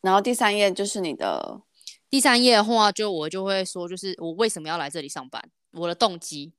[0.00, 1.62] 然后第三页就是你的，
[2.10, 5.42] 第三页的话，就我就会说，就是我为什么要来这里上班，
[5.78, 6.52] 我的动机。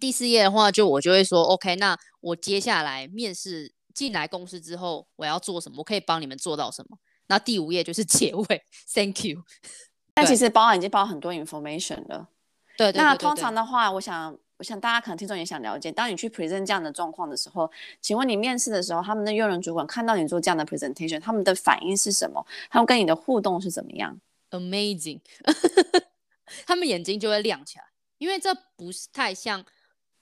[0.00, 6.98] 第四页的话，就我就会说，OK，那我接下来面试进来公司之后，我要做什么，我可以帮你们做到什么。
[7.26, 9.42] 那第五页就是结尾， Thank you。
[10.14, 12.28] 但其实包含已经包含很多 information 了。
[12.76, 13.02] 对，对，对，对，对。
[13.02, 14.38] 那通常的话，我想。
[14.58, 17.68] 我想大家可能听众也想了解，当你去 present 这样的状况的时候，
[18.00, 22.46] 请问你面试的时候，他们的用人主管看到你做这样的 presentation，他们的反应是什么？
[22.70, 24.20] 他们跟你的互动是怎么样
[24.52, 25.18] ？Amazing，
[26.64, 27.84] 他们眼睛就会亮起来，
[28.22, 29.64] 因为这不是太像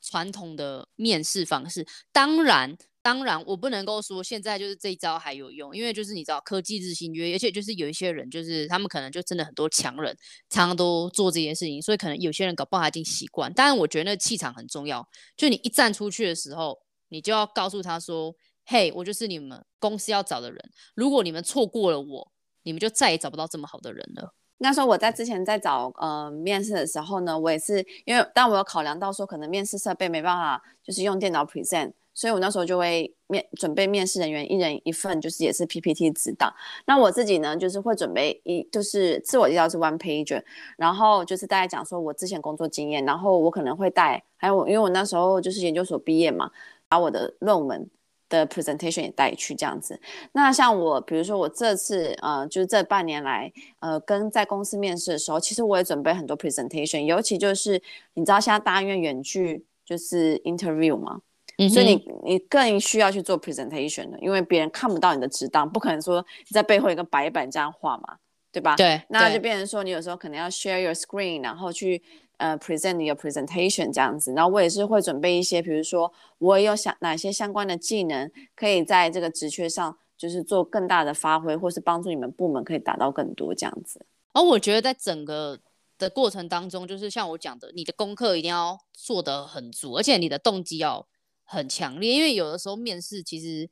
[0.00, 1.86] 传统的面试方式。
[2.10, 2.78] 当然。
[3.02, 10.14] 当然，我不能够说现在就是这一招还有用，因为就是你知道科技日新月异，而且就是有一些人就是他们可能就真的很多强人，
[10.50, 13.50] 常常都做这件事情，所以可能有些人搞不好已经习惯。
[13.54, 18.34] 当然，我觉得那气场很重要，就你一站出去的时候，你就要告诉他说
[18.66, 22.32] ：“嘿，我就是你们公司要找的人，如果你们错过了我，
[22.64, 31.92] 你们就再也找不到这么好的人了。”那时候我在之前在找呃面试的时候呢，我也是因为当我有考量到说可能面试设备没办法就是用电脑 present。
[32.12, 36.52] 所以我那时候就会面准备面试人员一人一份，就是也是 PPT 纸档。
[36.84, 40.42] 那我自己呢，就是会准备一就是自我介绍是 one page，
[40.76, 46.50] 然后就是大概讲说我之前工作经验，然后我可能会带，还有因为我那时候就是研究所毕业嘛，
[46.88, 47.88] 把我的论文
[48.30, 50.00] 的 presentation 也带去这样子。
[50.32, 57.82] 那像我，比如说我这次呃，就是这半年来呃，跟在公司面试的时候，其实我也准备很多 presentation，尤其就是
[58.14, 61.20] 你知道现在大院远距就是 interview 嘛。
[61.68, 68.16] 所以你你更需要去做 presentation 的，因为别人看不到你的纸档，不可能说你在背后一个白板这样画嘛，
[68.50, 68.74] 对吧？
[68.76, 72.02] 对，那就变成说你有时候可能要 share your screen，然后去
[72.40, 74.32] 呃 present your presentation 这样子。
[74.32, 84.04] 然后我也是会准备一些，比如说我有想哪些相关的技能，可以在这个职缺上就是做更大的发挥，或是帮助你们部门可以达到更多这样子。
[84.32, 85.60] 而我觉得在整个
[85.96, 91.06] 的过程当中，就是像我讲的，你的功课一定要做得很足，而且你的动机要。
[91.52, 93.68] 很强烈，因为有的时候面试其实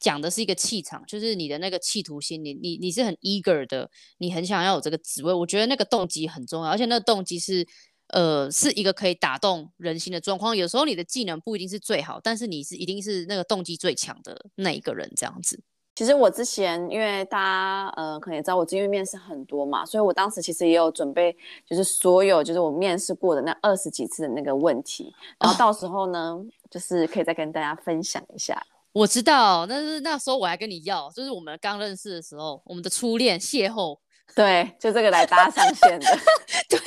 [0.00, 5.32] 讲的是一个气场，就是你的那个企图心，你你你是很 eager 的，你很想要有这个职位。
[5.32, 7.64] 我觉得那个动机很重要，而且那个动机是
[8.12, 10.56] 呃是一个可以打动人心的状况。
[10.56, 15.60] 有时候你的技能不一定是最好，但是你是一定是那个动机最强的那一个人，这样子。
[15.96, 28.62] 其实我之前，因为大家呃可能也知道我因为面试很多嘛，所以我当时其实也有准备，就是所有就是我面试过的那二十几次的那个问题，然后到时候呢，哦、就是可以再跟大家分享一下。
[28.92, 33.98] 我知道，但是那时候我还跟你要，就是我们刚认识的时候，我们的初恋邂逅，
[34.36, 36.06] 对，就这个来搭上线的，
[36.68, 36.78] 对，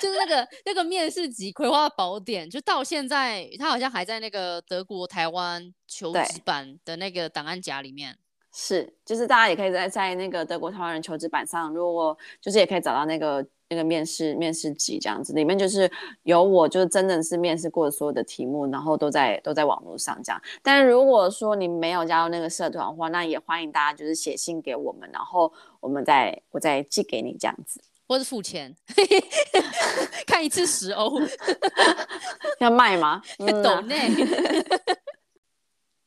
[0.00, 8.16] 就是那个那个面试级《葵花宝典》，就到现在，他好像还在那个德国台湾求职版的那个档案夹里面。
[8.52, 15.90] 是，就是大家也可以在在那个德国台湾人求职版上，如果就是也可以找到那个那个面试面试集这样子，里面就是
[16.24, 20.42] 有我就是真的是面试过的所有的题目，然后都在都在网络上这样。
[20.60, 28.74] 但是如果说你没有加入那个社团的话，那也欢迎大家就是写信给我们，然后我们再我再寄给你这样子，或是付钱，
[30.26, 31.20] 看一次十欧，
[32.58, 33.22] 要卖吗？
[33.62, 34.10] 抖内。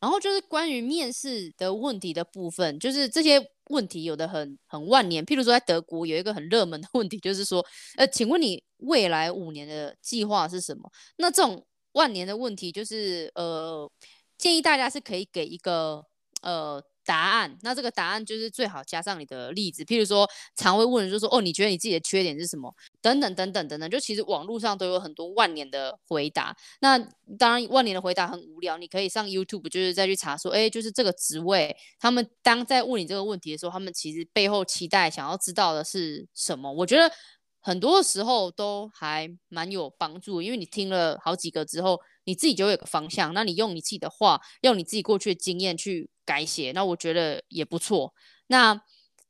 [0.02, 3.40] 然后就是关于面试的问题的部分，就是这些
[3.74, 5.26] 问题有的很很万年。
[5.26, 7.66] 譬如说，在德国有一个很热门的问题，就是说，
[7.98, 10.90] 呃，请问你未来五年的计划是什么？
[11.18, 13.90] 那这种万年的问题，就是呃，
[14.38, 16.06] 建议大家是可以给一个
[16.42, 22.74] 呃答案，那这个答案就是最好加上你的例子，譬如说常会问的就说，哦，你觉得你自己的缺点是什么？
[23.02, 26.56] 等等等等等等，就其实网络上都有很多万年的回答。
[26.80, 26.98] 那
[27.38, 36.72] 当然，万年的回答很无聊，你可以上 YouTube，就是再去查说，哎，就是这个职位，他们当在问你这个问题的时候，他们其实背后期待想要知道的是什么？
[36.72, 37.12] 我觉得
[37.60, 48.14] 很多时候都还蛮有帮助，因为你听了好几个之后，你自己就有个方向，那你用你自己的话，用你自己过去的经验去改写，那我觉得也不错。
[48.48, 48.82] 那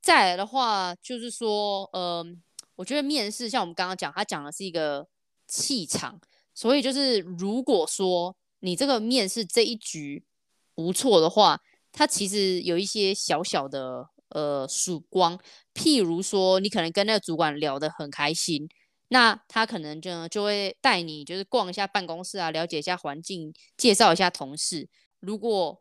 [0.01, 2.25] 再来的话，就是说，呃，
[2.75, 5.07] 我觉得面试像我们刚刚讲，他讲的是一个
[5.47, 6.19] 气场，
[6.53, 10.25] 所以就是如果说你这个面试这一局
[10.75, 15.39] 不错的话，它其实有一些小小的呃曙光，
[15.73, 18.67] 譬如说你可能跟那个主管聊得很开心。
[19.13, 24.89] 那他可能就就会带你，就是逛一下办公室啊，了解一下环境，介绍一下同事。
[25.19, 25.79] 如果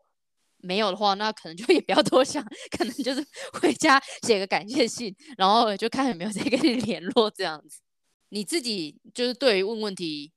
[0.57, 2.45] 没有的话，那可能就 也不要多想，
[2.77, 3.25] 可能就是
[3.59, 7.79] 回家写个感谢信，然后就看有没有谁跟你 联络这样子。
[8.29, 10.31] 你自己就是对于问问题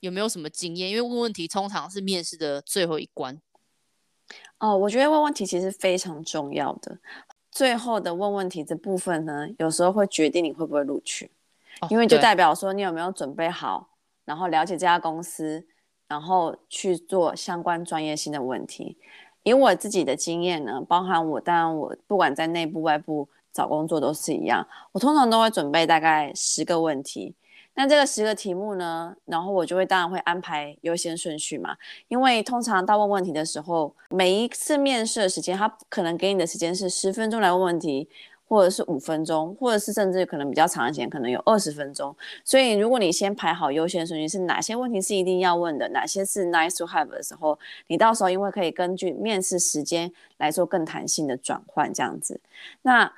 [0.00, 0.88] 有没有什么经验？
[0.88, 3.38] 因为问问题通常是面试的最后一关。
[4.58, 6.98] 哦，我觉得问问题其实非常重要的。
[7.50, 11.30] 最后的问问题这部分呢，有时候会决定你会不会录取。
[11.90, 13.88] 因为就代表说你有没有准备好，
[14.24, 15.66] 然后了解这家公司，
[16.08, 18.98] 然后去做相关专业性的问题。
[19.44, 27.34] 以我自己的经验呢，包含我，当然我不管在内部外部找工作都是一样，我通常都会准备大概十个问题。
[27.74, 31.76] 那这个十个题目呢，然后我就会当然会安排优先顺序嘛，
[32.08, 38.08] 因为通常到问问题的时候，每一次面试的时间，他可能给你的时间是十分钟来问问题。
[38.48, 42.16] 或者是五分钟，或者是甚至可能比较长一些，可能有二十分钟。
[42.42, 52.40] 所以，如果你先排好优先顺序，是哪些问题是一定要问的，哪些是 nice to have 的时候，你到时候因为可以根据面试时间来做更弹性的转换，这样子。
[52.82, 53.12] 那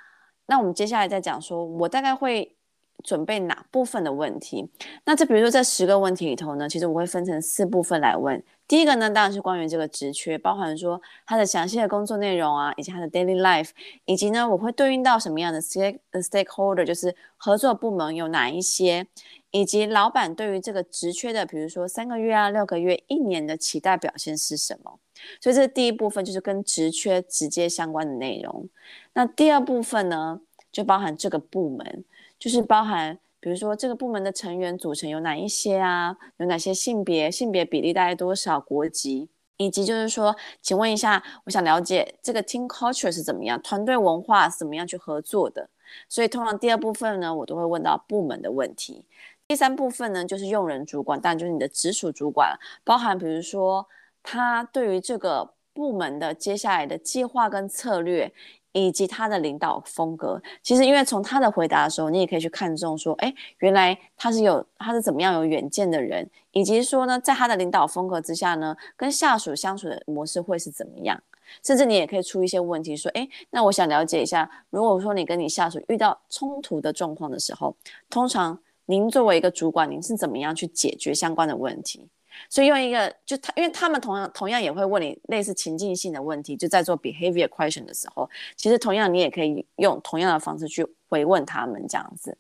[0.47, 2.57] 那我们接下来再讲说，我大概会
[3.03, 4.69] 准备哪部分的问题？
[5.05, 8.43] 那这比如说这十个问题里头呢，其实我会分成四部分来问。
[8.69, 13.71] 第一个呢，当然是关于这个职缺，包含说他的详细的工作内容啊，以及他的 daily life，
[14.05, 19.05] 以及呢，我会对应到什么样的 stake stakeholder，就是合作部门有哪一些，
[19.51, 25.01] 以及老板对于这个职缺的，比如说三个月啊、六个月、一年的期待表现是什么。
[25.41, 28.69] 所以这第一部分，就是跟职缺直接相关的内容。
[29.15, 30.41] 那第二部分呢，
[30.71, 32.05] 就包含这个部门，
[32.41, 33.21] 就是包含。
[33.43, 36.15] 比如说，这个部门的成员组成有哪一些啊？
[36.37, 37.31] 有哪些性别？
[37.31, 38.61] 性别比例大概多少？
[38.61, 39.31] 国籍？
[39.57, 45.71] 以及就是说，请问一下，我想了解这个 team culture 是怎么样，团队文化怎么样去合作的？
[46.07, 49.07] 所以，通常第二部分呢，我都会问到部门的问题。
[49.49, 53.89] 第三部分呢，就是用人主管，当然就是你的直属主管，包含比如说
[54.23, 58.31] 他对于这个部门的接下来的计划跟策略。
[58.73, 71.21] 以及他的领导风格，其实因为从他的回答的时候，你也可以去看中说，哎，原来他是有他是怎么样有远见的人，以及说呢，在他的领导风格之下呢，跟下属相处的模式会是怎么样？
[71.65, 77.75] 甚至你也可以出一些问题，说，哎，那我想了解一下，如果说你跟你下属遇到冲突的状况的时候，
[78.09, 78.57] 通常
[78.87, 82.09] 您作为一个主管，您是怎么样去解决相关的问题？
[82.49, 92.37] 所以用一个，就他，因为他们同样同样也会问你类似情境性的问题，就在做 behavior question 的时候，其实同样你也可以用同样的方式去回问他们这样子。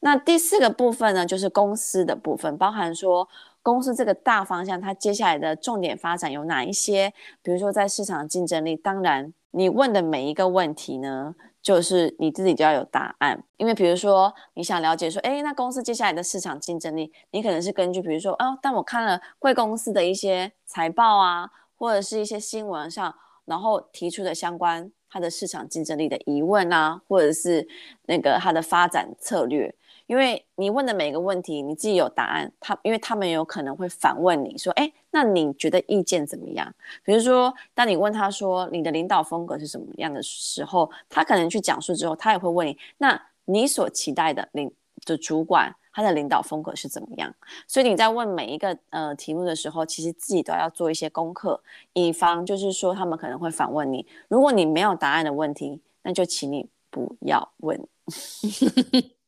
[0.00, 3.28] 那第四个部分呢，就是公司的部分，包含说
[3.62, 7.12] 公司这个大方向，它接下来的重点发展有哪一些？
[7.42, 11.34] 比如说在市场竞争力，当然你问的每一个问题呢。
[11.62, 27.68] 就是你自己就要有答案，因为比如说你想了解说，哎，那公司接下来的市场竞争力，你可能是根据比如说，哦，但我看了贵公司的一些财报啊，或者是一些新闻上，然后提出的相关它的市场竞争力的疑问啊，或者是
[28.06, 29.74] 那个它的发展策略。
[30.10, 36.74] 因为你问的每一个问题，你自己有答案，他因为他们有可能会反问你说，哎，那你觉得意见怎么样？
[37.04, 44.72] 比如说，当你问他说你的领导风格是什么样的时候，他可能去讲述之后，他也会问你，那你所期待的领
[45.04, 47.32] 的主管他的领导风格是怎么样？
[47.68, 54.04] 所以你在问每一个呃题目的时候，其实自己都要做一些功课，以防就是说他们可能会反问你。
[54.26, 57.80] 如果你没有答案的问题，那就请你不要问。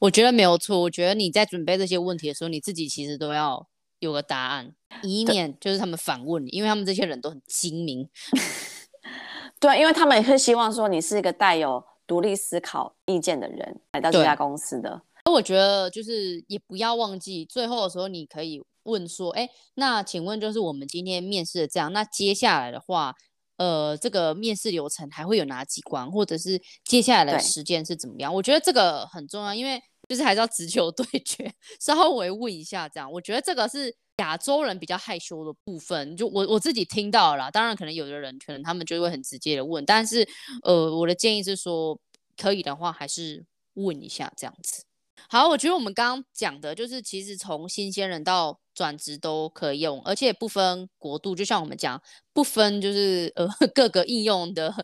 [0.00, 0.80] 我觉得没有错。
[0.80, 3.66] 我觉得你在准备这些问题的时候，你自己其实都要
[3.98, 8.08] 有个答案，以免就是他们反问你，因为他们这些人都很精明。
[9.60, 15.02] 对，因为他们也会希望说你是一个带有独立思考意见的人来到这家公司的。
[15.24, 23.14] 那我觉得就是也不要忘记，最后的时候你可以问说：“哎，那请问就是我们今天面试的这样，那接下来的话，
[23.60, 28.34] 呃，这个面试流程还会有哪几关，或者是接下来的时间是怎么样？
[28.34, 33.12] 我觉得这个很重要，因为就是还是要直球对决，稍微问一下这样。
[33.12, 40.26] 我觉得这个是亚洲人比较害羞的部分，就我我自己听到了啦，当然可能有的人可能他们就会很直接的问，但是
[40.62, 42.00] 呃，我的建议是说，
[42.38, 43.44] 可以的话还是
[43.74, 44.84] 问一下这样子。
[45.28, 52.00] 好，我觉得我们刚刚讲的就是，其实从新鲜人到转职都可以用，而且不分国度，就像我们讲，
[52.32, 54.74] 不分就是呃 各个应用的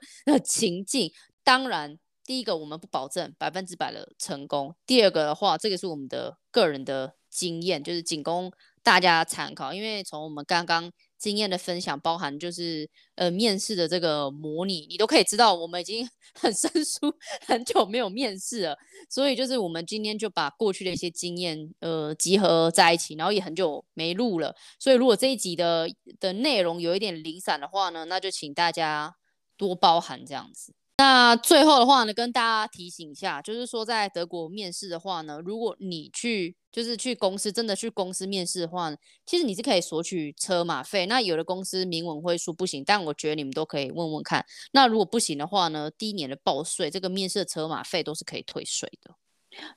[0.45, 1.11] 情境。
[1.43, 9.72] 当然，第一个我们不保证百分之百的成功，第二个的话，这个是我们的个人的经验，就是仅供大家参考。
[9.72, 10.93] 因为从我们刚刚。
[11.19, 16.09] 经验的分享包含就是呃面试的这个模拟，你都可以知道我们已经
[16.39, 17.12] 很生疏，
[17.47, 18.77] 很久没有面试了，
[19.09, 25.89] 所以就是我们今天就把过去的一些经验呃集合在一起，然后也很久没录了，所以如果这一集的
[26.21, 29.14] 的内容有一点零散的话呢，那就请大家
[29.57, 30.75] 多包涵这样子。
[30.99, 41.05] 那最后的话呢，跟大家提醒一下，就是说在德国面试的话呢，如果你去就是去公司真的去公司面试的话，其实你是可以索取车马费。
[41.05, 44.47] 那有的公司明文会说不行，但我觉得你们都可以问问看。
[44.72, 49.14] 那如果不行的话呢，第一年的报税，这个面试的车马费都是可以退税的。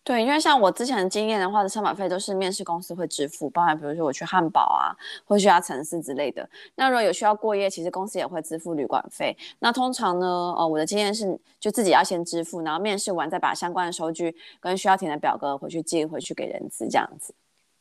[0.03, 6.47] 对，因为像我之前的经验的话，的车马费都是面试公司会支付，包含比如说我去汉堡啊，或去其城市之类的。
[6.75, 9.35] 那如果有需要过夜，其实公司也会支付旅馆费。
[9.59, 17.33] 那通常呢，哦，我的经验是就自己要先支付，然后面试完再把相关的收据跟需要填的表格回去寄回去给人资，这样子。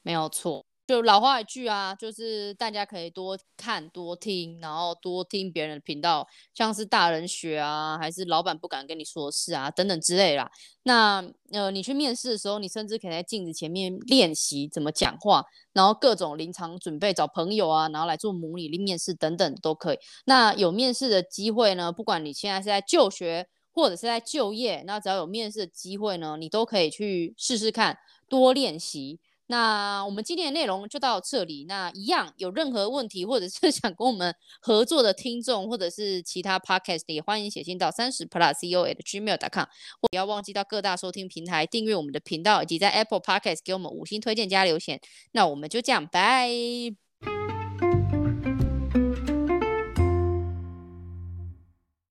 [0.03, 0.68] 没有错。
[0.89, 10.51] 就老话一句啊，就是大家可以多看多听，然后多听别人的频道，像是大人学啊，还是老板不敢跟你说事啊，等等之类啦。
[10.85, 11.23] 那
[11.53, 19.99] 呃，你去面试的时候，你甚至可以在镜子前面练习怎么讲话，然后各种临场准备，找朋友啊，然后来做模拟的面试等等都可以。
[20.25, 29.21] 那有面试的机会呢，不管你现在是在就学或者是在就业，那只要有面试的机会呢，你都可以去试试看，多练习。
[29.49, 31.65] 那我们今天的内容就到这里。
[31.67, 39.65] 那一样有任何问题，或者是 想跟我们合作的听众，或者是其他 podcast，也欢迎写信到三十 plus co at gmail.com。
[40.01, 45.01] 不要忘记到各大收听平台订阅我们的频道，以及在 Apple Podcast 给我们五星推荐加留言。
[45.33, 47.58] 那我们就这样，拜。